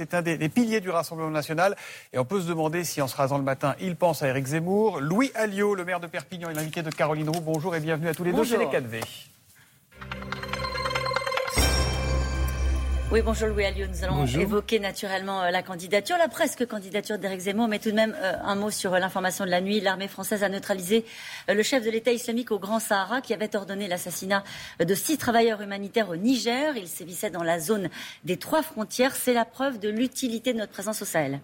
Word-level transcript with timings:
c'est 0.00 0.14
un 0.14 0.22
des, 0.22 0.48
piliers 0.48 0.80
du 0.80 0.88
Rassemblement 0.88 1.30
national. 1.30 1.76
Et 2.14 2.18
on 2.18 2.24
peut 2.24 2.40
se 2.40 2.48
demander 2.48 2.84
si 2.84 3.02
en 3.02 3.08
se 3.08 3.16
rasant 3.16 3.36
le 3.36 3.44
matin, 3.44 3.74
il 3.80 3.96
pense 3.96 4.22
à 4.22 4.28
Éric 4.28 4.46
Zemmour. 4.46 5.00
Louis 5.00 5.30
Alliot, 5.34 5.74
le 5.74 5.84
maire 5.84 6.00
de 6.00 6.06
Perpignan, 6.06 6.48
est 6.48 6.54
l'invité 6.54 6.82
de 6.82 6.90
Caroline 6.90 7.28
Roux. 7.28 7.42
Bonjour 7.42 7.76
et 7.76 7.80
bienvenue 7.80 8.08
à 8.08 8.14
tous 8.14 8.24
les 8.24 8.32
deux 8.32 8.44
chez 8.44 8.56
les 8.56 8.64
4V. 8.64 9.02
Oui, 13.12 13.22
bonjour 13.24 13.48
Louis 13.48 13.64
Alliot. 13.64 13.88
Nous 13.88 14.04
allons 14.04 14.24
évoquer 14.24 14.78
naturellement 14.78 15.42
euh, 15.42 15.50
la 15.50 15.64
candidature, 15.64 16.16
la 16.16 16.28
presque 16.28 16.64
candidature 16.64 17.18
d'Éric 17.18 17.40
Zemmour, 17.40 17.66
mais 17.66 17.80
tout 17.80 17.90
de 17.90 17.96
même 17.96 18.14
euh, 18.16 18.34
un 18.44 18.54
mot 18.54 18.70
sur 18.70 18.94
euh, 18.94 19.00
l'information 19.00 19.44
de 19.44 19.50
la 19.50 19.60
nuit. 19.60 19.80
L'armée 19.80 20.06
française 20.06 20.44
a 20.44 20.48
neutralisé 20.48 21.04
le 21.48 21.60
chef 21.64 21.84
de 21.84 21.90
l'État 21.90 22.12
islamique 22.12 22.52
au 22.52 22.60
Grand 22.60 22.78
Sahara 22.78 23.20
qui 23.20 23.34
avait 23.34 23.56
ordonné 23.56 23.88
l'assassinat 23.88 24.44
de 24.78 24.94
six 24.94 25.18
travailleurs 25.18 25.60
humanitaires 25.60 26.08
au 26.08 26.14
Niger. 26.14 26.76
Il 26.76 26.86
sévissait 26.86 27.30
dans 27.30 27.42
la 27.42 27.58
zone 27.58 27.90
des 28.22 28.36
trois 28.36 28.62
frontières. 28.62 29.16
C'est 29.16 29.34
la 29.34 29.44
preuve 29.44 29.80
de 29.80 29.88
l'utilité 29.88 30.52
de 30.52 30.58
notre 30.58 30.72
présence 30.72 31.02
au 31.02 31.04
Sahel. 31.04 31.40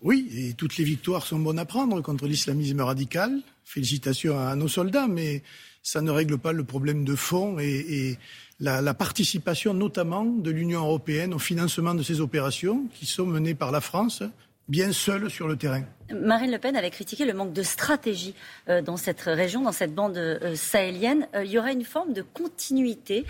Oui, 0.00 0.28
et 0.32 0.52
toutes 0.54 0.76
les 0.76 0.84
victoires 0.84 1.26
sont 1.26 1.40
bonnes 1.40 1.58
à 1.58 1.64
prendre 1.64 2.00
contre 2.00 2.28
l'islamisme 2.28 2.80
radical. 2.80 3.40
Félicitations 3.64 4.38
à 4.38 4.54
nos 4.54 4.68
soldats, 4.68 5.08
mais 5.08 5.42
ça 5.82 6.00
ne 6.00 6.12
règle 6.12 6.38
pas 6.38 6.52
le 6.52 6.62
problème 6.62 7.04
de 7.04 7.16
fond 7.16 7.58
et, 7.58 7.66
et 7.66 8.18
la, 8.60 8.94
participation 8.94 9.74
notamment 9.74 10.24
de 10.24 10.50
l'Union 10.50 10.80
européenne 10.80 11.34
au 11.34 11.38
financement 11.38 11.94
de 11.94 12.02
ces 12.02 12.20
opérations 12.20 12.86
qui 12.94 13.06
sont 13.06 13.26
menées 13.26 13.54
par 13.54 13.70
la 13.70 13.80
France 13.80 14.22
bien 14.68 14.92
seule 14.92 15.30
sur 15.30 15.48
le 15.48 15.56
terrain. 15.56 15.82
Marine 16.12 16.50
Le 16.50 16.58
Pen 16.58 16.76
avait 16.76 16.90
critiqué 16.90 17.24
le 17.24 17.32
manque 17.32 17.52
de 17.52 17.62
stratégie 17.62 18.34
euh, 18.68 18.82
dans 18.82 18.96
cette 18.96 19.20
région, 19.22 19.62
dans 19.62 19.72
cette 19.72 19.94
bande 19.94 20.16
euh, 20.16 20.54
sahélienne. 20.54 21.26
Euh, 21.34 21.44
il 21.44 21.50
y 21.50 21.58
aurait 21.58 21.72
une 21.72 21.84
forme 21.84 22.12
de 22.12 22.22
continuité 22.22 23.24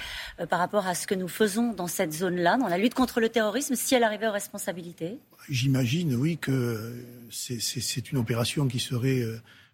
par 0.50 0.58
rapport 0.58 0.86
à 0.86 0.94
ce 0.94 1.06
que 1.06 1.14
nous 1.14 1.28
faisons 1.28 1.72
dans 1.72 1.86
cette 1.86 2.12
zone-là, 2.12 2.56
dans 2.56 2.68
la 2.68 2.78
lutte 2.78 2.94
contre 2.94 3.20
le 3.20 3.28
terrorisme, 3.28 3.74
si 3.76 3.94
elle 3.94 4.04
arrivait 4.04 4.28
aux 4.28 4.32
responsabilités? 4.32 5.18
J'imagine, 5.48 6.14
oui, 6.14 6.38
que 6.38 6.92
c'est 7.30 8.10
une 8.10 8.18
opération 8.18 8.66
qui 8.66 8.80
serait 8.80 9.22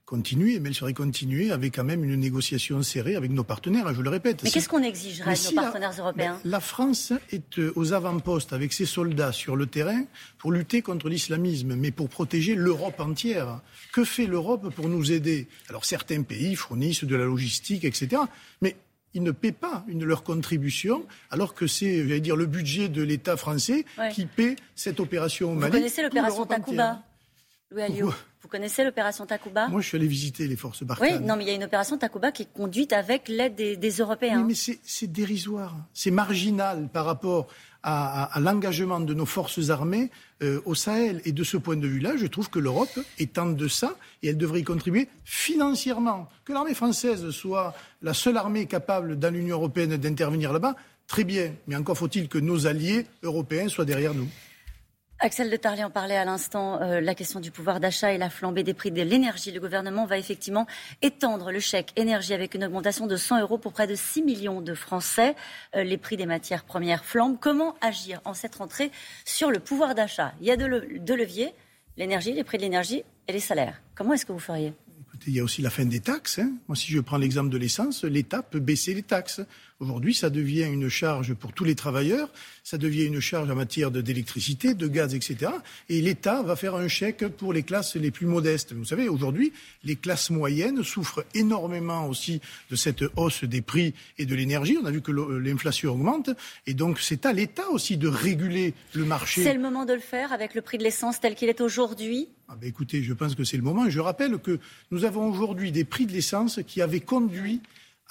continuer, 0.06 0.60
mais 0.60 0.68
elle 0.68 0.74
serait 0.74 0.92
continuée 0.92 1.50
avec 1.50 1.76
quand 1.76 1.84
même 1.84 2.04
une 2.04 2.16
négociation 2.16 2.82
serrée 2.82 3.16
avec 3.16 3.30
nos 3.30 3.44
partenaires, 3.44 3.92
je 3.94 4.02
le 4.02 4.10
répète. 4.10 4.42
Mais 4.42 4.50
qu'est-ce 4.50 4.68
qu'on 4.68 4.82
exigerait 4.82 5.34
de 5.34 5.54
nos 5.54 5.62
partenaires 5.62 5.94
européens? 5.98 6.38
La 6.44 6.60
France 6.60 7.12
est 7.32 7.58
euh, 7.58 7.72
aux 7.74 7.92
avant-postes 7.92 8.52
avec 8.52 8.72
ses 8.72 8.86
soldats 8.86 9.32
sur 9.32 9.56
le 9.56 9.66
terrain 9.66 10.04
pour 10.38 10.52
lutter 10.52 10.82
contre 10.82 11.08
l'islamisme, 11.08 11.74
mais 11.74 11.90
pour 11.90 12.08
protéger 12.08 12.54
l'Europe 12.54 13.00
entière. 13.00 13.60
Que 13.92 14.04
fait 14.04 14.26
l'Europe 14.26 14.74
pour 14.74 14.88
nous 14.88 15.10
aider? 15.10 15.48
Alors 15.68 15.84
certains 15.84 16.22
pays 16.22 16.54
fournissent 16.54 17.04
de 17.04 17.16
la 17.16 17.24
logistique, 17.24 17.84
etc. 17.84 18.22
Mais 18.60 18.76
ils 19.14 19.22
ne 19.22 19.30
paient 19.30 19.52
pas 19.52 19.84
une, 19.88 20.04
leur 20.04 20.22
contribution, 20.22 21.06
alors 21.30 21.54
que 21.54 21.66
c'est, 21.66 22.02
j'allais 22.02 22.20
dire, 22.20 22.36
le 22.36 22.46
budget 22.46 22.88
de 22.88 23.02
l'État 23.02 23.36
français 23.36 23.84
qui 24.12 24.26
paie 24.26 24.56
cette 24.74 25.00
opération 25.00 25.52
au 25.52 25.54
Mali. 25.54 25.70
Vous 25.70 25.78
connaissez 25.78 26.02
l'opération 26.02 26.44
Takuba? 26.44 27.00
Vous 28.42 28.48
connaissez 28.48 28.84
l'opération 28.84 29.26
Takuba? 29.26 29.68
Moi, 29.68 29.80
je 29.80 29.88
suis 29.88 29.96
allé 29.96 30.06
visiter 30.06 30.46
les 30.46 30.56
forces 30.56 30.82
Barkhane. 30.82 31.18
Oui, 31.18 31.26
non, 31.26 31.36
mais 31.36 31.44
il 31.44 31.48
y 31.48 31.50
a 31.50 31.54
une 31.54 31.64
opération 31.64 31.96
Takuba 31.96 32.30
qui 32.30 32.42
est 32.42 32.52
conduite 32.52 32.92
avec 32.92 33.28
l'aide 33.28 33.54
des, 33.54 33.90
Européens. 33.90 34.42
Oui, 34.42 34.54
mais 34.68 34.76
c'est 34.82 35.06
dérisoire, 35.06 35.74
c'est 35.92 36.10
marginal 36.10 36.88
par 36.92 37.06
rapport 37.06 37.48
à, 37.82 38.38
l'engagement 38.40 39.00
de 39.00 39.12
nos 39.12 39.26
forces 39.26 39.70
armées 39.70 40.10
euh, 40.42 40.60
au 40.64 40.74
Sahel. 40.74 41.20
Et 41.24 41.32
de 41.32 41.44
ce 41.44 41.56
point 41.56 41.76
de 41.76 41.86
vue-là, 41.86 42.16
je 42.16 42.26
trouve 42.26 42.48
que 42.48 42.58
l'Europe 42.58 42.98
est 43.18 43.38
en 43.38 43.46
deçà 43.46 43.96
et 44.22 44.28
elle 44.28 44.38
devrait 44.38 44.60
y 44.60 44.64
contribuer 44.64 45.08
financièrement. 45.24 46.28
Que 46.44 46.52
l'armée 46.52 46.74
française 46.74 47.30
soit 47.30 47.74
la 48.02 48.14
seule 48.14 48.36
armée 48.36 48.66
capable 48.66 49.18
dans 49.18 49.32
l'Union 49.32 49.56
européenne 49.56 49.96
d'intervenir 49.96 50.52
là-bas, 50.52 50.76
très 51.06 51.24
bien. 51.24 51.52
Mais 51.66 51.76
encore 51.76 51.98
faut-il 51.98 52.28
que 52.28 52.38
nos 52.38 52.66
alliés 52.66 53.06
européens 53.22 53.68
soient 53.68 53.84
derrière 53.84 54.14
nous. 54.14 54.28
Axel 55.24 55.48
de 55.48 55.56
Tarlé 55.56 55.82
en 55.82 55.88
parlait 55.88 56.18
à 56.18 56.26
l'instant, 56.26 56.82
euh, 56.82 57.00
la 57.00 57.14
question 57.14 57.40
du 57.40 57.50
pouvoir 57.50 57.80
d'achat 57.80 58.12
et 58.12 58.18
la 58.18 58.28
flambée 58.28 58.62
des 58.62 58.74
prix 58.74 58.90
de 58.90 59.00
l'énergie. 59.00 59.52
Le 59.52 59.58
gouvernement 59.58 60.04
va 60.04 60.18
effectivement 60.18 60.66
étendre 61.00 61.50
le 61.50 61.60
chèque 61.60 61.94
énergie 61.96 62.34
avec 62.34 62.52
une 62.54 62.62
augmentation 62.62 63.06
de 63.06 63.16
100 63.16 63.40
euros 63.40 63.56
pour 63.56 63.72
près 63.72 63.86
de 63.86 63.94
6 63.94 64.22
millions 64.22 64.60
de 64.60 64.74
Français. 64.74 65.34
Euh, 65.76 65.82
les 65.82 65.96
prix 65.96 66.18
des 66.18 66.26
matières 66.26 66.64
premières 66.64 67.06
flambent. 67.06 67.38
Comment 67.40 67.74
agir 67.80 68.20
en 68.26 68.34
cette 68.34 68.56
rentrée 68.56 68.90
sur 69.24 69.50
le 69.50 69.60
pouvoir 69.60 69.94
d'achat? 69.94 70.34
Il 70.42 70.46
y 70.46 70.50
a 70.50 70.58
deux 70.58 71.16
leviers, 71.16 71.54
l'énergie, 71.96 72.34
les 72.34 72.44
prix 72.44 72.58
de 72.58 72.62
l'énergie 72.64 73.02
et 73.26 73.32
les 73.32 73.40
salaires. 73.40 73.80
Comment 73.94 74.12
est-ce 74.12 74.26
que 74.26 74.32
vous 74.32 74.38
feriez? 74.38 74.74
Il 75.26 75.32
y 75.32 75.40
a 75.40 75.44
aussi 75.44 75.62
la 75.62 75.70
fin 75.70 75.86
des 75.86 76.00
taxes. 76.00 76.38
Hein. 76.38 76.52
Moi, 76.68 76.76
si 76.76 76.92
je 76.92 77.00
prends 77.00 77.16
l'exemple 77.16 77.48
de 77.48 77.56
l'essence, 77.56 78.04
l'État 78.04 78.42
peut 78.42 78.60
baisser 78.60 78.92
les 78.92 79.02
taxes. 79.02 79.40
Aujourd'hui, 79.80 80.14
ça 80.14 80.30
devient 80.30 80.62
une 80.62 80.88
charge 80.88 81.34
pour 81.34 81.52
tous 81.52 81.64
les 81.64 81.74
travailleurs, 81.74 82.30
ça 82.62 82.78
devient 82.78 83.06
une 83.06 83.18
charge 83.18 83.50
en 83.50 83.56
matière 83.56 83.90
d'électricité, 83.90 84.72
de, 84.72 84.86
gaz, 84.86 85.16
etc. 85.16 85.50
Et 85.88 86.00
l'État 86.00 86.42
va 86.42 86.54
faire 86.54 86.76
un 86.76 86.86
chèque 86.86 87.26
pour 87.26 87.52
les 87.52 87.64
classes 87.64 87.96
les 87.96 88.12
plus 88.12 88.26
modestes. 88.26 88.72
Vous 88.72 88.84
savez, 88.84 89.08
aujourd'hui, 89.08 89.52
les 89.82 89.96
classes 89.96 90.30
moyennes 90.30 90.84
souffrent 90.84 91.24
énormément 91.34 92.06
aussi 92.06 92.40
de 92.70 92.76
cette 92.76 93.04
hausse 93.16 93.42
des 93.42 93.62
prix 93.62 93.94
et 94.16 94.26
de 94.26 94.34
l'énergie. 94.36 94.78
On 94.80 94.86
a 94.86 94.92
vu 94.92 95.02
que 95.02 95.10
l'inflation 95.10 95.92
augmente. 95.92 96.30
Et 96.68 96.74
donc, 96.74 97.00
c'est 97.00 97.26
à 97.26 97.32
l'État 97.32 97.68
aussi 97.70 97.96
de 97.96 98.06
réguler 98.06 98.74
le 98.92 99.04
marché. 99.04 99.42
C'est 99.42 99.54
le 99.54 99.60
moment 99.60 99.84
de 99.84 99.92
le 99.92 100.00
faire 100.00 100.32
avec 100.32 100.54
le 100.54 100.62
prix 100.62 100.78
de 100.78 100.84
l'essence 100.84 101.20
tel 101.20 101.34
qu'il 101.34 101.48
est 101.48 101.60
aujourd'hui? 101.60 102.28
Ah 102.48 102.56
ben 102.60 102.68
écoutez, 102.68 103.02
je 103.02 103.12
pense 103.12 103.34
que 103.34 103.42
c'est 103.42 103.56
le 103.56 103.62
moment. 103.62 103.90
Je 103.90 104.00
rappelle 104.00 104.38
que 104.38 104.60
nous 104.92 105.04
avons 105.04 105.28
aujourd'hui 105.28 105.72
des 105.72 105.84
prix 105.84 106.06
de 106.06 106.12
l'essence 106.12 106.60
qui 106.66 106.80
avaient 106.80 107.00
conduit 107.00 107.60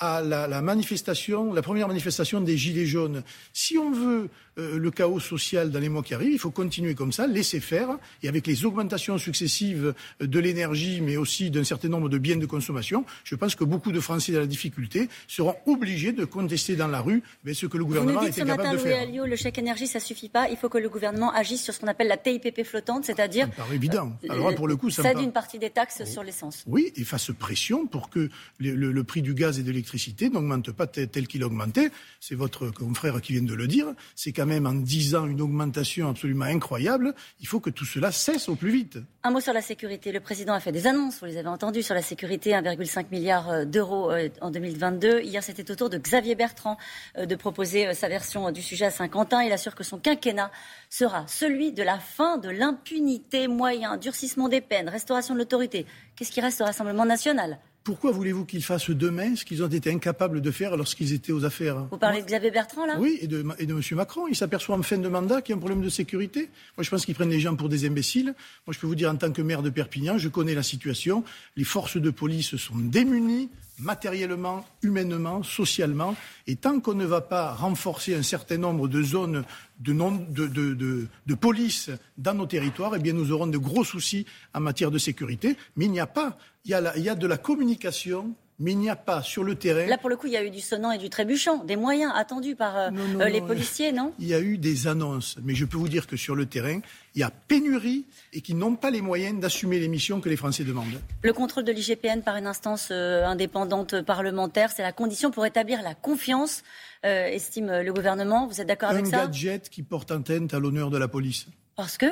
à 0.04 0.22
la, 0.22 0.62
manifestation, 0.62 1.54
la 1.54 1.62
première 1.62 1.88
manifestation 1.88 2.42
des 2.42 2.58
Gilets 2.58 2.86
jaunes. 2.86 3.24
Si 3.54 3.78
on 3.78 3.92
veut 3.92 4.30
euh, 4.58 4.78
le 4.78 4.92
chaos 4.92 5.20
social 5.20 5.72
dans 5.72 5.80
les 5.80 5.90
mois 5.90 6.04
qui 6.04 6.14
arrivent, 6.14 6.34
il 6.34 6.40
faut 6.40 6.52
continuer 6.52 6.96
comme 6.96 7.12
ça, 7.12 7.28
laisser 7.28 7.60
faire, 7.60 7.90
et 8.22 8.28
avec 8.28 8.48
les 8.48 8.66
augmentations 8.66 9.18
successives 9.18 9.94
de 10.20 10.40
l'énergie, 10.40 11.02
mais 11.02 11.18
aussi 11.18 11.50
d'un 11.50 11.64
certain 11.64 11.90
nombre 11.90 12.10
de 12.10 12.18
biens 12.18 12.38
de 12.38 12.46
consommation, 12.46 13.06
je 13.24 13.36
pense 13.36 13.56
que 13.56 13.64
beaucoup 13.64 13.92
de 13.92 14.00
Français 14.00 14.32
dans 14.32 14.40
la 14.40 14.48
difficulté 14.48 15.10
seront 15.28 15.56
obligés 15.66 16.12
de 16.12 16.26
contester 16.26 16.76
dans 16.76 16.88
la 16.88 17.02
rue 17.02 17.24
mais 17.44 17.54
ce 17.54 17.66
que 17.66 17.78
le 17.78 17.86
gouvernement 17.86 18.20
Vous 18.20 18.26
nous 18.26 18.32
dites 18.32 18.40
ce 18.40 18.46
matin, 18.46 18.74
de 18.74 18.78
faire. 18.78 19.02
Alliot, 19.02 19.26
le 19.26 19.36
chèque 19.36 19.58
énergie, 19.58 19.88
ça 19.88 20.00
suffit 20.00 20.30
pas. 20.30 20.50
Il 20.50 20.58
faut 20.58 20.70
que 20.70 20.78
le 20.78 20.90
gouvernement 20.90 21.32
agisse 21.34 21.64
sur 21.64 21.74
ce 21.74 21.80
qu'on 21.80 21.88
appelle 21.88 22.08
la 22.08 22.18
TIPP 22.18 22.64
flottante, 22.64 23.06
c'est-à-dire. 23.06 23.46
Ça 23.46 23.52
me 23.52 23.56
paraît 23.56 23.76
évident. 23.76 24.14
Euh, 24.24 24.32
Alors 24.32 24.56
pour 24.56 24.68
le 24.68 24.76
coup, 24.76 24.90
ça, 24.90 25.04
ça 25.04 25.14
d'une 25.14 25.32
partie 25.32 25.60
des 25.60 25.70
taxes 25.70 26.04
sur 26.06 26.24
l'essence. 26.24 26.64
Oui, 26.68 26.92
et 26.96 27.04
fasse 27.04 27.32
pression 27.38 27.86
pour 27.86 28.10
que 28.10 28.30
le, 28.60 29.04
prix 29.04 29.22
du 29.22 29.34
gaz 29.34 29.60
et 29.60 29.64
de 29.64 29.68
l'électricité 29.68 30.30
n'augmente 30.30 30.72
pas 30.72 30.88
tel, 30.88 31.28
qu'il 31.28 31.44
augmentait. 31.44 31.92
C'est 32.20 32.36
votre 32.36 32.70
confrère 32.70 33.22
qui 33.22 33.34
vient 33.34 33.44
de 33.44 33.54
le 33.54 33.68
dire. 33.68 33.88
C'est 34.16 34.32
même 34.46 34.66
en 34.66 34.74
10 34.74 35.16
ans 35.16 35.26
une 35.26 35.42
augmentation 35.42 36.10
absolument 36.10 36.46
incroyable. 36.46 37.14
Il 37.40 37.48
faut 37.48 37.60
que 37.60 37.70
tout 37.70 37.86
cela 37.86 38.12
cesse 38.12 38.50
au 38.50 38.56
plus 38.56 38.72
vite. 38.72 39.00
Un 39.24 39.32
mot 39.32 39.40
sur 39.40 39.54
la 39.54 39.62
sécurité. 39.62 40.12
Le 40.12 40.20
président 40.20 40.54
a 40.54 40.60
fait 40.60 40.72
des 40.72 40.88
annonces, 40.88 41.20
vous 41.20 41.26
les 41.26 41.38
avez 41.38 41.48
entendues, 41.48 41.84
sur 41.84 41.96
la 41.96 42.02
sécurité, 42.02 42.52
1,5 42.52 43.06
milliard 43.12 43.50
euh, 43.50 43.66
d'euros 43.66 44.12
euh, 44.12 44.30
en 44.42 44.52
2022. 44.52 45.22
Hier, 45.22 45.44
c'était 45.44 45.70
au 45.72 45.76
tour 45.76 45.90
de 45.90 45.98
Xavier 45.98 46.36
Bertrand 46.36 46.78
euh, 47.18 47.26
de 47.26 47.36
proposer 47.36 47.94
sa 47.94 48.08
version 48.08 48.52
du 48.52 48.62
sujet 48.62 48.86
à 48.86 48.92
Saint-Quentin. 48.92 49.44
Il 49.44 49.52
assure 49.52 49.76
que 49.76 49.84
son 49.84 49.98
quinquennat 49.98 50.52
sera 50.90 51.26
celui 51.28 51.72
de 51.72 51.84
la 51.84 52.00
fin 52.00 52.38
de 52.38 52.50
l'impunité, 52.50 53.48
moyen, 53.48 53.98
durcissement 53.98 54.50
des 54.50 54.62
peines, 54.62 54.90
restauration 54.90 55.34
de 55.34 55.40
l'autorité. 55.40 55.86
Qu'est-ce 56.16 56.32
qui 56.32 56.42
reste 56.42 56.62
au 56.62 56.66
Rassemblement 56.66 57.06
national? 57.06 57.60
Pourquoi 57.84 58.12
voulez-vous 58.12 58.46
qu'ils 58.46 58.64
fassent 58.64 58.90
demain 58.90 59.36
ce 59.36 59.44
qu'ils 59.44 59.62
ont 59.62 59.68
été 59.68 59.92
incapables 59.92 60.42
de 60.42 60.52
faire 60.52 60.78
lorsqu'ils 60.78 61.14
étaient 61.14 61.32
aux 61.32 61.44
affaires 61.44 61.86
Vous 61.92 61.98
parlez 61.98 62.22
de 62.22 62.26
Xavier 62.26 62.52
Bertrand, 62.52 62.86
là? 62.86 62.96
Oui, 62.98 63.20
et 63.22 63.28
de, 63.28 63.46
et 63.60 63.66
de 63.66 63.74
M. 63.74 63.82
Macron. 63.92 64.28
Il 64.28 64.36
s'aperçoit 64.36 64.78
en 64.78 64.84
fin 64.84 64.98
de 64.98 65.08
mandat 65.08 65.42
qu'il 65.42 65.54
y 65.54 65.54
a 65.54 65.58
un 65.58 65.60
problème 65.60 65.82
de 65.82 65.90
sécurité. 65.90 66.50
Moi, 66.78 66.84
je 66.84 66.90
pense 66.90 67.06
qu'ils 67.06 67.16
prennent 67.16 67.30
les 67.30 67.40
gens 67.40 67.56
pour 67.56 67.70
des 67.70 67.86
imbéciles. 67.86 68.34
Moi, 68.66 68.74
je 68.74 68.80
peux 68.80 68.88
vous 68.88 68.96
dire, 68.96 69.10
en 69.10 69.16
tant 69.16 69.32
que 69.32 69.42
maire 69.42 69.62
de 69.62 69.70
Perpignan, 69.70 70.18
je 70.18 70.30
connais 70.30 70.56
la 70.56 70.64
situation. 70.64 71.24
Les 71.58 71.66
forces 71.66 71.98
de 71.98 72.10
police 72.10 72.56
sont 72.56 72.78
démunies 72.78 73.50
matériellement, 73.80 74.66
humainement, 74.82 75.44
socialement. 75.44 76.16
Et 76.48 76.56
tant 76.56 76.80
qu'on 76.80 76.94
ne 76.94 77.06
va 77.06 77.22
pas 77.22 77.54
renforcer 77.54 78.16
un 78.16 78.24
certain 78.24 78.58
nombre 78.58 78.88
de 78.88 79.02
zones 79.02 79.44
de, 79.80 81.36
police 81.36 81.90
dans 82.18 82.34
nos 82.34 82.46
territoires, 82.46 82.96
eh 82.96 83.00
bien 83.00 83.14
nous 83.14 83.32
aurons 83.32 83.48
de 83.48 83.58
gros 83.58 83.84
soucis 83.84 84.26
en 84.54 84.60
matière 84.60 84.92
de 84.92 84.98
sécurité. 84.98 85.58
Mais 85.76 85.86
il 85.86 85.92
n'y 85.92 86.00
a 86.00 86.08
pas. 86.08 86.38
Il 86.66 86.72
y 86.72 87.10
a 87.10 87.16
de 87.16 87.28
la 87.28 87.38
communication 87.38 88.36
mais 88.60 88.72
il 88.72 88.78
n'y 88.78 88.90
a 88.90 88.96
pas 88.96 89.22
sur 89.22 89.44
le 89.44 89.56
terrain. 89.56 89.86
Là, 89.88 89.98
pour 89.98 90.10
le 90.10 90.16
coup, 90.16 90.28
il 90.28 90.34
y 90.34 90.38
a 90.38 90.44
eu 90.44 90.50
du 90.50 90.62
sonnant 90.62 90.92
et 90.92 90.98
du 90.98 91.10
trébuchant, 91.10 91.64
des 91.64 91.76
moyens 91.76 92.12
attendus 92.16 92.56
par 92.56 92.78
euh, 92.78 92.90
euh, 93.20 93.30
les 93.30 93.42
policiers, 93.42 93.92
non? 93.92 94.14
Il 94.20 94.28
y 94.28 94.34
a 94.34 94.40
eu 94.40 94.58
des 94.58 94.88
annonces, 94.88 95.38
mais 95.44 95.56
je 95.56 95.66
peux 95.66 95.78
vous 95.78 95.90
dire 95.90 96.08
que 96.08 96.16
sur 96.16 96.36
le 96.36 96.46
terrain, 96.46 96.80
il 97.16 97.20
y 97.20 97.24
a 97.24 97.32
pénurie 97.32 98.06
et 98.32 98.42
qu'ils 98.42 98.58
n'ont 98.58 98.76
pas 98.76 98.92
les 98.92 99.02
moyens 99.02 99.40
d'assumer 99.40 99.80
les 99.80 99.88
missions 99.88 100.22
que 100.22 100.30
les 100.30 100.38
Français 100.38 100.64
demandent. 100.64 101.02
Le 101.22 101.34
contrôle 101.34 101.64
de 101.64 101.72
l'IGPN 101.72 102.22
par 102.22 102.38
une 102.38 102.48
instance 102.48 102.90
euh, 102.92 103.26
indépendante 103.26 104.02
parlementaire, 104.02 104.72
c'est 104.72 104.84
la 104.84 104.92
condition 104.92 105.32
pour 105.32 105.46
établir 105.46 105.82
la 105.82 105.96
confiance, 105.96 106.64
estime 107.04 107.82
le 107.82 107.92
gouvernement. 107.92 108.48
Vous 108.48 108.62
êtes 108.62 108.68
d'accord 108.68 108.92
avec 108.92 109.08
ça? 109.08 109.24
Un 109.24 109.26
gadget 109.26 109.70
qui 109.70 109.84
porte 109.84 110.10
atteinte 110.10 110.54
à 110.54 110.60
l'honneur 110.60 110.90
de 110.90 110.98
la 110.98 111.10
police. 111.10 111.48
Parce 111.76 111.98
que? 111.98 112.06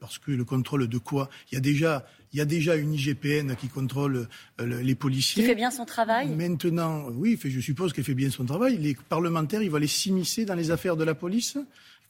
Parce 0.00 0.18
que 0.18 0.30
le 0.30 0.44
contrôle 0.44 0.86
de 0.86 0.98
quoi? 0.98 1.28
Il 1.50 1.54
y 1.54 1.58
a 1.58 1.60
déjà, 1.60 2.06
il 2.32 2.38
y 2.38 2.40
a 2.40 2.44
déjà 2.44 2.76
une 2.76 2.94
IGPN 2.94 3.56
qui 3.56 3.68
contrôle 3.68 4.28
euh, 4.60 4.82
les 4.82 4.94
policiers. 4.94 5.42
Qui 5.42 5.48
fait 5.48 5.54
bien 5.54 5.70
son 5.70 5.84
travail? 5.84 6.28
Maintenant, 6.28 7.08
oui, 7.10 7.38
je 7.42 7.60
suppose 7.60 7.92
qu'elle 7.92 8.04
fait 8.04 8.14
bien 8.14 8.30
son 8.30 8.44
travail. 8.44 8.78
Les 8.78 8.96
parlementaires, 9.08 9.62
ils 9.62 9.70
vont 9.70 9.76
aller 9.76 9.86
s'immiscer 9.86 10.44
dans 10.44 10.54
les 10.54 10.70
affaires 10.70 10.96
de 10.96 11.04
la 11.04 11.14
police? 11.14 11.58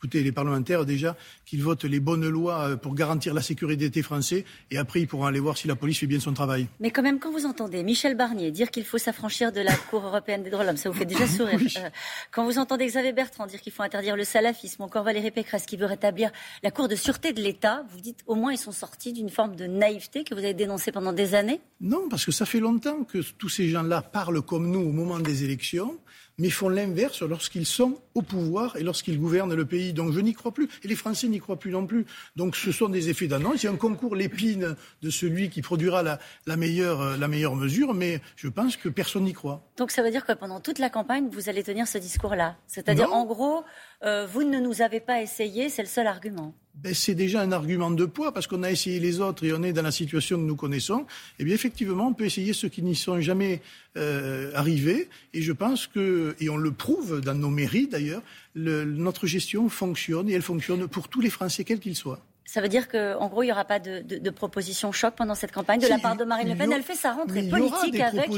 Écoutez, 0.03 0.25
les 0.25 0.33
parlementaires, 0.33 0.85
déjà, 0.85 1.17
qu'ils 1.47 1.63
votent 1.63 1.85
les 1.85 2.01
bonnes 2.01 2.29
lois 2.29 2.71
euh, 2.71 2.77
pour 2.77 2.97
garantir 2.97 3.35
la 3.35 3.41
sécurité 3.41 4.03
français, 4.03 4.45
et 4.73 4.77
après, 4.77 5.01
ils 5.01 5.07
pourront 5.07 5.27
aller 5.27 5.39
voir 5.39 5.57
si 5.57 5.69
la 5.69 5.77
police 5.77 6.01
fait 6.01 6.09
bien 6.09 6.19
son 6.19 6.33
travail. 6.33 6.67
Mais 6.81 6.91
quand 6.91 7.03
même, 7.03 7.21
quand 7.21 7.31
vous 7.31 7.47
entendez 7.47 7.85
Michel 7.85 8.17
Barnier 8.17 8.51
dire 8.51 8.73
qu'il 8.73 8.85
faut 8.85 8.99
s'affranchir 8.99 9.53
de 9.53 9.61
la 9.61 9.77
Cour 9.77 10.05
européenne 10.05 10.43
des 10.43 10.51
droits 10.51 10.65
de 10.65 10.71
l'homme, 10.71 10.77
ça 10.77 10.91
vous 10.91 10.99
fait 10.99 11.05
déjà 11.05 11.25
sourire. 11.29 11.61
Euh, 11.77 11.89
quand 12.33 12.45
vous 12.45 12.59
entendez 12.59 12.85
Xavier 12.87 13.13
Bertrand 13.13 13.47
dire 13.47 13.61
qu'il 13.61 13.71
faut 13.71 13.85
interdire 13.85 14.17
le 14.17 14.25
salafisme, 14.25 14.83
encore 14.83 15.05
Valérie 15.05 15.31
Pécresse 15.31 15.67
qui 15.67 15.77
veut 15.77 15.87
rétablir 15.87 16.33
la 16.65 16.73
Cour 16.73 16.89
de 16.89 16.97
sûreté 16.97 17.33
de 17.33 17.41
l'État, 17.41 17.85
vous 17.89 18.01
dites 18.01 18.25
au 18.27 18.35
moins 18.35 18.53
ils 18.53 18.59
sont 18.59 18.73
sortis 18.73 19.13
d'une 19.13 19.31
forme 19.31 19.55
de 19.55 19.67
naïveté 19.69 20.25
que 20.25 20.35
vous 20.35 20.41
avez 20.41 20.55
dénoncée 20.55 20.91
pendant 20.91 21.13
des 21.13 21.37
années? 21.37 21.61
Non, 21.81 22.09
parce 22.11 22.25
que 22.25 22.33
ça 22.33 22.45
fait 22.45 22.59
longtemps 22.59 23.05
que 23.05 23.19
tous 23.39 23.49
ces 23.49 23.69
gens-là 23.69 24.03
parlent 24.03 24.43
comme 24.43 24.69
nous 24.69 24.81
au 24.81 24.91
moment 24.91 25.21
des 25.21 25.45
élections 25.45 25.97
mais 26.39 26.51
font 26.51 26.69
l'inverse 26.69 27.23
lorsqu'ils 27.23 27.67
sont 27.67 28.01
au 28.15 28.23
pouvoir 28.23 28.77
et 28.77 28.83
lorsqu'ils 28.83 29.19
gouvernent 29.19 29.55
le 29.55 29.65
pays. 29.65 29.93
Donc 29.93 30.13
je 30.13 30.21
n'y 30.21 30.35
crois 30.35 30.53
plus. 30.53 30.69
Et 30.83 30.89
les 30.89 30.97
Français 30.97 31.29
n'y 31.29 31.39
croient 31.39 31.59
plus 31.59 31.71
non 31.71 31.87
plus. 31.87 32.07
Donc 32.37 32.57
ce 32.57 32.73
sont 32.73 32.89
des 32.89 33.09
effets 33.09 33.27
d'annonce. 33.27 33.63
Il 33.63 33.67
y 33.67 33.69
a 33.69 33.73
un 33.73 33.77
concours 33.77 34.17
l'épine 34.17 34.77
de 35.03 35.11
celui 35.11 35.51
qui 35.51 35.63
produira 35.63 36.03
la, 36.03 36.19
la, 36.47 36.57
meilleure, 36.57 37.17
la 37.17 37.29
meilleure 37.29 37.57
mesure, 37.57 37.95
mais 37.95 38.21
je 38.37 38.49
pense 38.49 38.77
que 38.77 38.89
personne 38.89 39.25
n'y 39.25 39.33
croit. 39.33 39.65
Donc 39.77 39.91
ça 39.91 40.03
veut 40.03 40.11
dire 40.11 40.25
que 40.25 40.33
pendant 40.33 40.61
toute 40.61 40.79
la 40.79 40.91
campagne, 40.91 41.29
vous 41.31 41.49
allez 41.49 41.63
tenir 41.63 41.87
ce 41.87 41.99
discours-là. 41.99 42.57
C'est-à-dire, 42.67 43.13
en 43.13 43.25
gros, 43.25 43.65
euh, 44.05 44.27
vous 44.27 44.43
ne 44.43 44.61
nous 44.61 44.83
avez 44.83 45.01
pas 45.01 45.23
essayé, 45.23 45.69
c'est 45.69 45.83
le 45.83 45.89
seul 45.89 46.07
argument. 46.07 46.55
Ben, 46.75 46.95
c'est 46.95 47.15
déjà 47.15 47.43
un 47.43 47.53
argument 47.53 47.91
de 47.91 48.07
poids 48.07 48.33
parce 48.33 48.47
qu'on 48.47 48.63
a 48.63 48.71
essayé 48.71 48.99
les 48.99 49.21
autres 49.21 49.45
et 49.45 49.53
on 49.53 49.63
est 49.63 49.75
dans 49.75 49.83
la 49.83 49.91
situation 49.91 50.39
que 50.39 50.43
nous 50.43 50.57
connaissons. 50.57 51.07
Eh 51.39 51.45
bien, 51.45 51.55
effectivement, 51.55 52.09
on 52.09 52.15
peut 52.15 52.25
essayer 52.25 52.55
ceux 52.55 52.69
qui 52.69 52.83
n'y 52.83 52.97
sont 52.97 53.21
jamais 53.21 53.61
euh, 53.99 54.51
arrivés. 54.55 55.09
Et 55.35 55.43
je 55.43 55.53
pense 55.53 55.87
que, 55.87 56.35
et 56.41 56.49
on 56.49 56.57
le 56.57 56.73
prouve 56.73 57.21
dans 57.21 57.35
nos 57.35 57.51
mairies 57.51 57.89
d'ailleurs, 57.89 58.23
notre 58.55 59.27
gestion 59.27 59.69
fonctionne 59.69 60.31
et 60.31 60.33
elle 60.33 60.43
fonctionne 60.43 60.89
pour 60.89 61.09
tous 61.09 61.21
les 61.21 61.31
Français, 61.31 61.65
quels 61.65 61.81
qu'ils 61.81 61.97
soient. 61.97 62.21
Ça 62.45 62.61
veut 62.61 62.69
dire 62.69 62.89
qu'en 62.89 63.29
gros, 63.29 63.43
il 63.43 63.47
n'y 63.47 63.53
aura 63.53 63.65
pas 63.65 63.79
de, 63.79 64.01
de, 64.01 64.19
de, 64.19 64.31
proposition 64.31 64.93
choc 64.93 65.15
pendant 65.17 65.35
cette 65.35 65.53
campagne 65.53 65.81
de 65.81 65.87
la 65.87 65.99
part 65.99 66.17
de 66.17 66.25
Marine 66.25 66.49
Le 66.51 66.57
Pen. 66.57 66.73
Elle 66.73 66.83
fait 66.83 66.95
sa 66.95 67.13
rentrée 67.13 67.49
politique 67.49 68.01
avec 68.01 68.29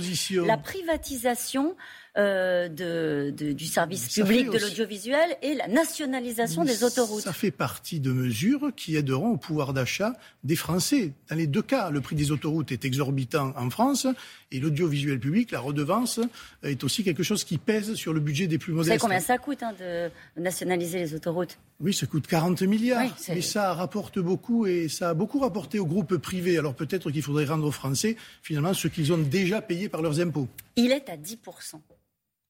la 0.47 0.57
privatisation 0.57 1.75
euh, 2.17 2.69
de, 2.69 3.33
du 3.33 3.67
service 3.67 4.09
public 4.09 4.49
de 4.49 4.59
l'audiovisuel 4.59 5.37
et 5.43 5.55
la 5.55 5.67
nationalisation 5.67 6.65
des 6.65 6.85
autoroutes. 6.85 7.25
Ça 7.25 7.33
fait 7.33 7.51
partie 7.51 7.99
de 7.99 8.13
mesures 8.13 8.71
qui 8.77 8.97
aideront 8.97 9.31
au 9.31 9.37
pouvoir 9.37 9.73
d'achat 9.73 10.13
des 10.45 10.55
Français. 10.55 11.11
Dans 11.29 11.35
les 11.35 11.49
deux 11.49 11.63
cas, 11.63 11.91
le 11.91 12.01
prix 12.01 12.15
des 12.15 12.31
autoroutes 12.31 12.71
est 12.71 12.85
exorbitant 12.85 13.53
en 13.57 13.69
France 13.69 14.07
et 14.53 14.61
l'audiovisuel 14.61 15.19
public, 15.19 15.51
la 15.51 15.59
redevance, 15.59 16.21
est 16.63 16.85
aussi 16.85 17.03
quelque 17.03 17.25
chose 17.25 17.43
qui 17.43 17.59
pèse 17.59 17.95
sur 17.95 18.13
le 18.13 18.21
budget 18.21 18.47
des 18.47 18.59
plus 18.59 18.73
modestes. 18.73 18.93
Vous 18.93 19.01
savez 19.01 19.01
combien 19.01 19.21
ça 19.21 19.39
coûte 19.39 19.65
hein, 19.65 19.73
de 19.81 20.09
nationaliser 20.41 21.01
les 21.01 21.15
autoroutes? 21.15 21.59
Oui, 21.81 21.93
ça 21.93 22.07
coûte 22.07 22.29
40 22.29 22.63
milliards. 22.63 23.13
mais 23.29 23.41
ça 23.41 23.75
rapporte 23.75 24.21
beaucoup 24.21 24.67
et 24.67 24.89
ça 24.89 25.11
a 25.11 25.15
beaucoup 25.15 25.41
rapporté 25.41 25.81
aux 25.81 25.87
groupes 25.87 26.17
privés. 26.19 26.59
Alors 26.59 26.75
peut-être 26.75 27.11
qu'il 27.11 27.23
faudrait 27.23 27.47
rendre 27.47 27.67
aux 27.67 27.73
Français 27.73 28.17
finalement 28.43 28.73
ce 28.73 28.87
qu'ils 28.87 29.13
ont 29.13 29.19
déjà 29.19 29.61
payé 29.61 29.89
par 29.89 30.01
leurs 30.01 30.21
impôts. 30.21 30.47
Il 30.77 30.93
est 30.93 31.09
à 31.09 31.17
10 31.17 31.39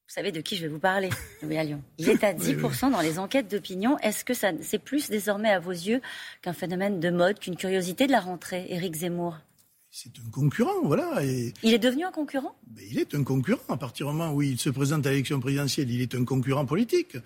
vous 0.07 0.13
savez 0.13 0.31
de 0.31 0.39
qui 0.39 0.55
je 0.55 0.61
vais 0.61 0.67
vous 0.67 0.79
parler, 0.79 1.09
Louis 1.41 1.55
Lyon. 1.65 1.81
Il 1.97 2.09
est 2.09 2.23
à 2.23 2.33
10% 2.33 2.91
dans 2.91 3.01
les 3.01 3.17
enquêtes 3.17 3.49
d'opinion. 3.49 3.97
Est-ce 3.99 4.23
que 4.23 4.35
ça, 4.35 4.51
c'est 4.61 4.77
plus 4.77 5.09
désormais 5.09 5.49
à 5.49 5.59
vos 5.59 5.71
yeux 5.71 5.99
qu'un 6.43 6.53
phénomène 6.53 6.99
de 6.99 7.09
mode, 7.09 7.39
qu'une 7.39 7.55
curiosité 7.55 8.05
de 8.05 8.11
la 8.11 8.19
rentrée, 8.19 8.67
Éric 8.69 8.95
Zemmour? 8.95 9.37
C'est 9.89 10.11
un 10.19 10.29
concurrent, 10.29 10.83
voilà. 10.83 11.23
Et... 11.23 11.53
Il 11.63 11.73
est 11.73 11.79
devenu 11.79 12.05
un 12.05 12.11
concurrent? 12.11 12.55
Il 12.91 12.99
est 12.99 13.15
un 13.15 13.23
concurrent. 13.23 13.61
À 13.67 13.77
partir 13.77 14.07
du 14.07 14.13
moment 14.13 14.31
où 14.33 14.41
il 14.41 14.59
se 14.59 14.69
présente 14.69 15.07
à 15.07 15.09
l'élection 15.09 15.39
présidentielle, 15.39 15.89
il 15.89 16.01
est 16.01 16.13
un 16.13 16.23
concurrent 16.23 16.65
politique. 16.65 17.17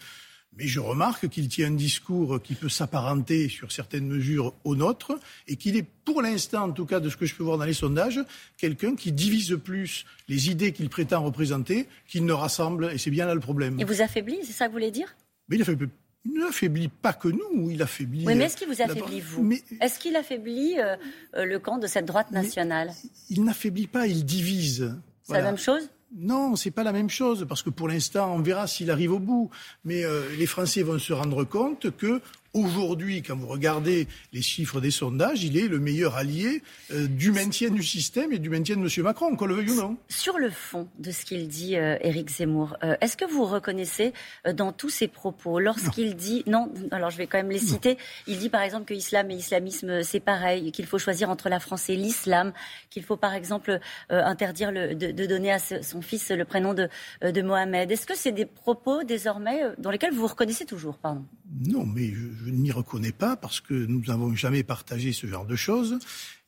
Mais 0.57 0.67
je 0.67 0.79
remarque 0.79 1.29
qu'il 1.29 1.47
tient 1.47 1.67
un 1.67 1.75
discours 1.75 2.41
qui 2.41 2.55
peut 2.55 2.69
s'apparenter 2.69 3.47
sur 3.47 3.71
certaines 3.71 4.07
mesures 4.07 4.53
au 4.63 4.75
nôtre 4.75 5.17
et 5.47 5.55
qu'il 5.55 5.77
est, 5.77 5.85
pour 6.03 6.21
l'instant, 6.21 6.63
en 6.63 6.71
tout 6.71 6.85
cas 6.85 6.99
de 6.99 7.09
ce 7.09 7.15
que 7.15 7.25
je 7.25 7.35
peux 7.35 7.43
voir 7.43 7.57
dans 7.57 7.65
les 7.65 7.73
sondages, 7.73 8.19
quelqu'un 8.57 8.95
qui 8.95 9.11
divise 9.11 9.57
plus 9.63 10.05
les 10.27 10.49
idées 10.49 10.73
qu'il 10.73 10.89
prétend 10.89 11.23
représenter 11.23 11.87
qu'il 12.07 12.25
ne 12.25 12.33
rassemble. 12.33 12.91
Et 12.93 12.97
c'est 12.97 13.11
bien 13.11 13.25
là 13.25 13.35
le 13.35 13.39
problème. 13.39 13.79
Et 13.79 13.85
vous 13.85 14.01
affaiblit, 14.01 14.39
c'est 14.43 14.51
ça 14.51 14.65
que 14.65 14.71
vous 14.71 14.77
voulez 14.77 14.91
dire? 14.91 15.15
Mais 15.47 15.55
il 15.55 15.61
affaiblit 15.61 15.89
il 16.25 16.33
n'affaiblit 16.33 16.89
pas 16.89 17.13
que 17.13 17.29
nous, 17.29 17.69
il 17.69 17.81
affaiblit. 17.81 18.25
Oui, 18.25 18.35
mais 18.35 18.45
est-ce 18.45 18.57
qu'il 18.57 18.67
vous 18.67 18.81
affaiblit, 18.81 19.21
vous? 19.21 19.51
Est-ce 19.79 19.99
qu'il 19.99 20.15
affaiblit 20.15 20.77
euh, 20.77 20.95
euh, 21.35 21.45
le 21.45 21.59
camp 21.59 21.77
de 21.77 21.87
cette 21.87 22.05
droite 22.05 22.31
nationale? 22.31 22.91
Il 23.29 23.43
n'affaiblit 23.43 23.87
pas, 23.87 24.07
il 24.07 24.25
divise. 24.25 24.93
C'est 25.23 25.33
la 25.33 25.41
même 25.41 25.57
chose? 25.57 25.89
Non, 26.15 26.55
c'est 26.55 26.71
pas 26.71 26.83
la 26.83 26.91
même 26.91 27.09
chose 27.09 27.45
parce 27.47 27.61
que 27.61 27.69
pour 27.69 27.87
l'instant, 27.87 28.33
on 28.33 28.39
verra 28.39 28.65
s'il 28.67 28.89
arrive 28.89 29.13
au 29.13 29.19
bout. 29.19 29.49
Mais 29.85 30.03
euh, 30.03 30.23
les 30.37 30.47
Français 30.47 30.81
vont 30.81 30.97
se 30.97 31.13
rendre 31.13 31.43
compte 31.43 31.95
que 31.95 32.21
Aujourd'hui, 32.53 33.21
quand 33.21 33.35
vous 33.35 33.47
regardez 33.47 34.07
les 34.33 34.41
chiffres 34.41 34.81
des 34.81 34.89
sondages, 34.89 35.43
il 35.43 35.55
est 35.55 35.67
le 35.67 35.77
meilleur 35.77 36.15
allié 36.15 36.63
euh, 36.91 37.05
du 37.07 37.31
maintien 37.31 37.69
du 37.69 37.83
système 37.83 38.31
et 38.31 38.39
du 38.39 38.49
maintien 38.49 38.75
de 38.75 38.81
M. 38.81 39.03
Macron, 39.03 39.35
qu'on 39.35 39.45
le 39.45 39.53
veuille 39.53 39.69
ou 39.69 39.75
non. 39.75 39.97
Sur 40.07 40.39
le 40.39 40.49
fond 40.49 40.87
de 40.97 41.11
ce 41.11 41.25
qu'il 41.25 41.47
dit, 41.47 41.77
euh, 41.77 41.97
Éric 42.01 42.29
Zemmour, 42.31 42.75
euh, 42.83 42.95
est-ce 43.01 43.17
que 43.17 43.25
vous 43.25 43.45
reconnaissez 43.45 44.13
dans 44.51 44.71
tous 44.71 44.89
ses 44.89 45.07
propos, 45.07 45.59
lorsqu'il 45.59 46.15
dit, 46.15 46.43
non, 46.47 46.71
alors 46.89 47.11
je 47.11 47.17
vais 47.17 47.27
quand 47.27 47.37
même 47.37 47.51
les 47.51 47.59
citer, 47.59 47.97
il 48.25 48.39
dit 48.39 48.49
par 48.49 48.61
exemple 48.61 48.85
que 48.85 48.93
l'islam 48.95 49.29
et 49.29 49.35
l'islamisme 49.35 50.01
c'est 50.03 50.19
pareil, 50.19 50.71
qu'il 50.71 50.87
faut 50.87 50.97
choisir 50.97 51.29
entre 51.29 51.49
la 51.49 51.59
France 51.59 51.89
et 51.89 51.95
l'islam, 51.95 52.53
qu'il 52.89 53.03
faut 53.03 53.17
par 53.17 53.33
exemple 53.33 53.79
interdire 54.09 54.71
le, 54.71 54.95
de, 54.95 55.25
donner 55.25 55.51
à 55.51 55.59
son 55.59 56.01
fils 56.01 56.29
le 56.31 56.45
prénom 56.45 56.73
de, 56.73 56.89
de 57.21 57.41
Mohamed. 57.41 57.91
Est-ce 57.91 58.07
que 58.07 58.15
c'est 58.15 58.31
des 58.31 58.45
propos 58.45 59.03
désormais 59.03 59.61
dans 59.77 59.91
lesquels 59.91 60.11
vous 60.11 60.21
vous 60.21 60.27
reconnaissez 60.27 60.65
toujours 60.65 60.97
pardon? 60.97 61.25
Non, 61.65 61.85
mais 61.85 62.09
je, 62.09 62.45
je 62.45 62.51
ne 62.51 62.57
m'y 62.57 62.71
reconnais 62.71 63.11
pas 63.11 63.35
parce 63.35 63.59
que 63.59 63.73
nous 63.73 64.03
n'avons 64.07 64.35
jamais 64.35 64.63
partagé 64.63 65.13
ce 65.13 65.27
genre 65.27 65.45
de 65.45 65.55
choses. 65.55 65.99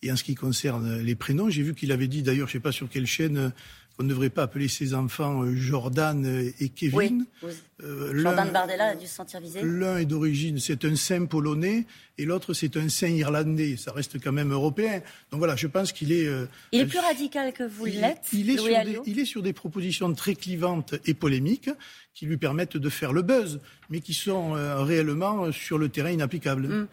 Et 0.04 0.12
en 0.12 0.16
ce 0.16 0.24
qui 0.24 0.36
concerne 0.36 1.00
les 1.02 1.16
prénoms, 1.16 1.50
j'ai 1.50 1.64
vu 1.64 1.76
qu'il 1.76 1.92
avait 1.92 2.08
dit, 2.08 2.24
d'ailleurs, 2.24 2.48
je 2.48 2.54
ne 2.54 2.60
sais 2.60 2.64
pas 2.64 2.72
sur 2.72 2.90
quelle 2.90 3.06
chaîne, 3.06 3.52
qu'on 3.98 4.04
ne 4.04 4.10
devrait 4.10 4.30
pas 4.30 4.44
appeler 4.44 4.68
ses 4.68 4.94
enfants 4.94 5.44
euh, 5.44 5.54
Jordan 5.56 6.52
et 6.60 6.70
Kevin. 6.70 7.26
Oui, 7.44 7.52
euh, 7.84 8.20
Jordan 8.22 8.50
Bardella 8.52 8.90
a 8.90 8.96
dû 8.96 9.06
se 9.06 9.16
sentir 9.16 9.40
visé. 9.40 9.62
L'un 9.64 9.98
est 9.98 10.06
d'origine, 10.06 10.60
c'est 10.60 10.86
un 10.86 10.96
saint 10.96 11.26
polonais, 11.26 11.86
et 12.18 12.26
l'autre 12.26 12.54
c'est 12.54 12.78
un 12.78 12.90
saint 12.90 13.10
irlandais. 13.10 13.76
Ça 13.78 13.92
reste 13.92 14.22
quand 14.22 14.32
même 14.32 14.52
européen. 14.52 15.02
Donc 15.32 15.40
voilà, 15.40 15.56
je 15.56 15.68
pense 15.68 15.92
qu'il 15.92 16.12
est. 16.12 16.26
Euh, 16.26 16.46
il 16.72 16.82
est 16.82 16.86
plus 16.86 17.00
radical 17.00 17.54
que 17.54 17.64
vous 17.64 17.86
l'êtes. 17.86 18.28
Il, 18.34 18.50
est 18.50 18.58
sur 18.58 18.66
des, 18.66 19.00
il 19.06 19.20
est 19.20 19.26
sur 19.26 19.42
des 19.42 19.54
propositions 19.54 20.14
très 20.14 20.36
clivantes 20.36 20.96
et 21.06 21.14
polémiques 21.14 21.70
qui 22.14 22.26
lui 22.26 22.38
permettent 22.38 22.78
de 22.78 22.90
faire 22.90 23.14
le 23.14 23.22
buzz, 23.22 23.60
mais 23.90 24.00
qui 24.00 24.14
sont 24.14 24.56
euh, 24.56 24.84
réellement 24.84 25.52
sur 25.52 25.78
le 25.78 25.90
terrain 25.90 26.12
inapplicables. 26.12 26.66
Hum. 26.66 26.88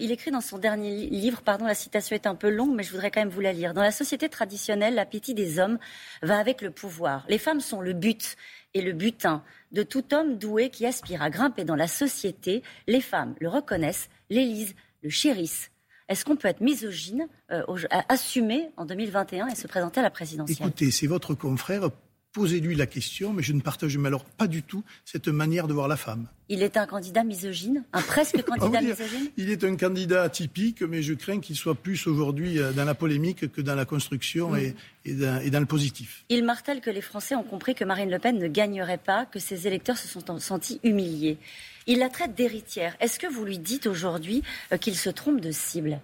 il 0.00 0.12
écrit 0.12 0.30
dans 0.30 0.40
son 0.40 0.58
dernier 0.58 1.08
livre, 1.08 1.42
pardon, 1.42 1.64
la 1.64 1.74
citation 1.74 2.14
est 2.14 2.26
un 2.26 2.34
peu 2.34 2.50
longue, 2.50 2.74
mais 2.74 2.82
je 2.82 2.90
voudrais 2.90 3.10
quand 3.10 3.20
même 3.20 3.30
vous 3.30 3.40
la 3.40 3.52
lire. 3.52 3.74
Dans 3.74 3.82
la 3.82 3.92
société 3.92 4.28
traditionnelle, 4.28 4.94
l'appétit 4.94 5.34
des 5.34 5.58
hommes 5.58 5.78
va 6.22 6.38
avec 6.38 6.62
le 6.62 6.70
pouvoir. 6.70 7.24
Les 7.28 7.38
femmes 7.38 7.60
sont 7.60 7.80
le 7.80 7.92
but 7.92 8.36
et 8.74 8.82
le 8.82 8.92
butin 8.92 9.42
de 9.72 9.82
tout 9.82 10.14
homme 10.14 10.38
doué 10.38 10.70
qui 10.70 10.86
aspire 10.86 11.22
à 11.22 11.30
grimper 11.30 11.64
dans 11.64 11.76
la 11.76 11.88
société. 11.88 12.62
Les 12.86 13.00
femmes 13.00 13.34
le 13.40 13.48
reconnaissent, 13.48 14.08
l'élisent, 14.30 14.74
le 15.02 15.10
chérissent. 15.10 15.70
Est-ce 16.08 16.24
qu'on 16.24 16.36
peut 16.36 16.48
être 16.48 16.62
misogyne, 16.62 17.28
euh, 17.50 17.62
assumer 18.08 18.70
en 18.76 18.86
2021 18.86 19.48
et 19.48 19.54
se 19.54 19.66
présenter 19.66 20.00
à 20.00 20.02
la 20.02 20.10
présidentielle? 20.10 20.56
Écoutez, 20.60 20.90
c'est 20.90 21.06
votre 21.06 21.34
confrère 21.34 21.90
posez-lui 22.32 22.74
la 22.74 22.86
question, 22.86 23.32
mais 23.32 23.42
je 23.42 23.52
ne 23.52 23.60
partage 23.60 23.96
alors 24.04 24.24
pas 24.24 24.46
du 24.46 24.62
tout 24.62 24.84
cette 25.04 25.28
manière 25.28 25.66
de 25.66 25.74
voir 25.74 25.88
la 25.88 25.96
femme. 25.96 26.28
Il 26.48 26.62
est 26.62 26.76
un 26.76 26.86
candidat 26.86 27.24
misogyne 27.24 27.84
Un 27.92 28.00
presque 28.00 28.42
candidat 28.46 28.80
misogyne 28.80 29.30
Il 29.36 29.50
est 29.50 29.64
un 29.64 29.76
candidat 29.76 30.22
atypique, 30.22 30.82
mais 30.82 31.02
je 31.02 31.14
crains 31.14 31.40
qu'il 31.40 31.56
soit 31.56 31.74
plus 31.74 32.06
aujourd'hui 32.06 32.58
euh, 32.58 32.72
dans 32.72 32.84
la 32.84 32.94
polémique 32.94 33.52
que 33.52 33.60
dans 33.60 33.74
la 33.74 33.84
construction 33.84 34.56
et, 34.56 34.74
dans, 35.04 35.60
le 35.60 35.66
positif. 35.66 36.24
Il 36.28 36.44
martèle 36.44 36.80
que 36.80 36.90
les 36.90 37.00
Français 37.00 37.34
ont 37.34 37.42
compris 37.42 37.74
que 37.74 37.84
Marine 37.84 38.10
Le 38.10 38.18
Pen 38.18 38.38
ne 38.38 38.48
gagnerait 38.48 38.98
pas, 38.98 39.26
que 39.26 39.38
ses 39.38 39.66
électeurs 39.66 39.98
se 39.98 40.08
sont 40.08 40.38
sentis 40.38 40.80
humiliés. 40.84 41.38
Il 41.86 41.98
la 41.98 42.10
traite 42.10 42.34
d'héritière. 42.34 42.96
Est-ce 43.00 43.18
que 43.18 43.26
vous 43.26 43.44
lui 43.44 43.58
dites 43.58 43.86
aujourd'hui 43.86 44.42
euh, 44.72 44.76
qu'il 44.76 44.96
se 44.96 45.10
trompe 45.10 45.40
de 45.40 45.50
cible? 45.50 46.00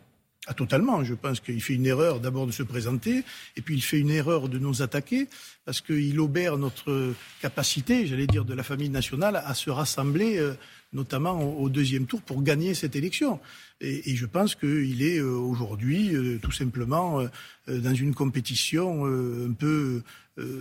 Ah, 0.46 0.52
totalement. 0.52 1.02
Je 1.04 1.14
pense 1.14 1.40
qu'il 1.40 1.62
fait 1.62 1.74
une 1.74 1.86
erreur 1.86 2.20
d'abord 2.20 2.46
de 2.46 2.52
se 2.52 2.62
présenter, 2.62 3.24
et 3.56 3.62
puis 3.62 3.76
il 3.76 3.80
fait 3.80 3.98
une 3.98 4.10
erreur 4.10 4.50
de 4.50 4.58
nous 4.58 4.82
attaquer, 4.82 5.26
parce 5.64 5.80
qu'il 5.80 6.20
obère 6.20 6.58
notre 6.58 7.14
capacité, 7.40 8.06
j'allais 8.06 8.26
dire, 8.26 8.44
de 8.44 8.52
la 8.52 8.62
famille 8.62 8.90
nationale 8.90 9.36
à 9.36 9.54
se 9.54 9.70
rassembler, 9.70 10.36
euh, 10.38 10.54
notamment 10.92 11.58
au, 11.58 11.68
deuxième 11.70 12.06
tour, 12.06 12.20
pour 12.20 12.42
gagner 12.42 12.74
cette 12.74 12.94
élection. 12.94 13.40
Et, 13.80 14.14
je 14.14 14.26
pense 14.26 14.54
qu'il 14.54 15.02
est 15.02 15.18
euh, 15.18 15.30
aujourd'hui 15.30 16.14
euh, 16.14 16.38
tout 16.42 16.52
simplement 16.52 17.24
dans 17.66 17.94
une 17.94 18.14
compétition 18.14 19.06
un 19.06 19.52
peu 19.52 20.02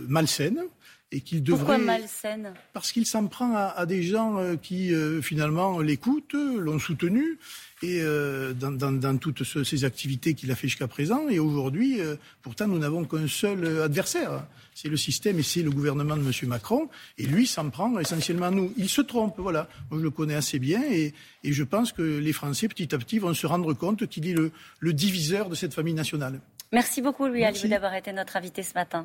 malsaine 0.08 0.60
et 1.14 1.20
qu'il 1.20 1.42
devrait. 1.42 1.58
Pourquoi 1.58 1.78
malsaine? 1.78 2.52
Parce 2.72 2.92
qu'il 2.92 3.06
s'en 3.06 3.26
prend 3.26 3.54
à, 3.54 3.86
des 3.86 4.02
gens 4.02 4.38
euh, 4.38 4.56
qui 4.56 4.92
finalement 5.22 5.80
l'écoutent, 5.80 6.34
l'ont 6.34 6.78
soutenu 6.78 7.38
et 7.82 8.02
dans, 8.54 9.18
toutes 9.18 9.44
ces 9.44 9.84
activités 9.84 10.34
qu'il 10.34 10.50
a 10.50 10.54
fait 10.54 10.68
jusqu'à 10.68 10.88
présent. 10.88 11.28
Et 11.28 11.38
aujourd'hui, 11.38 12.00
pourtant, 12.40 12.66
nous 12.66 12.78
n'avons 12.78 13.04
qu'un 13.04 13.28
seul 13.28 13.82
adversaire. 13.82 14.46
C'est 14.74 14.88
le 14.88 14.96
système 14.96 15.38
et 15.38 15.42
c'est 15.42 15.62
le 15.62 15.70
gouvernement 15.70 16.16
de 16.16 16.22
M. 16.22 16.32
Macron. 16.48 16.88
Et 17.16 17.24
lui 17.24 17.46
s'en 17.46 17.70
prend 17.70 17.96
essentiellement 17.98 18.46
à 18.46 18.50
nous. 18.50 18.72
Il 18.76 18.88
se 18.88 19.00
trompe, 19.00 19.38
voilà. 19.38 19.68
Moi, 19.90 20.00
je 20.00 20.04
le 20.04 20.10
connais 20.10 20.34
assez 20.34 20.58
bien 20.58 20.82
et, 20.90 21.14
je 21.44 21.62
pense 21.62 21.92
que 21.92 22.02
les 22.02 22.32
Français, 22.32 22.68
petit 22.68 22.94
à 22.94 22.98
petit, 22.98 23.18
vont 23.18 23.34
se 23.34 23.46
rendre 23.46 23.72
compte 23.74 24.06
qu'il 24.08 24.28
est 24.28 24.34
le, 24.34 24.92
diviseur 24.92 25.48
de 25.48 25.54
cette 25.54 25.74
famille 25.74 25.94
nationale. 25.94 26.40
Merci 26.72 27.02
beaucoup, 27.02 27.28
Louis 27.28 27.44
Alliot, 27.44 27.68
d'avoir 27.68 27.94
été 27.94 28.12
notre 28.12 28.36
invité 28.36 28.64
ce 28.64 28.74
matin. 28.74 28.90